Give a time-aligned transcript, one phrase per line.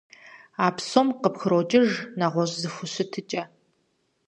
[0.65, 1.89] А псом къыпкърокӀыж
[2.19, 3.43] нэгъуэщӀ зэхущытыкӀэ.